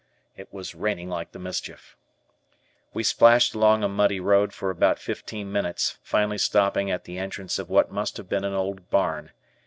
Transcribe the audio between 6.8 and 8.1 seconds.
at the entrance of what